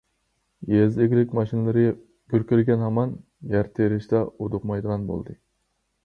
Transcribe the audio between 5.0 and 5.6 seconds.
بولدى.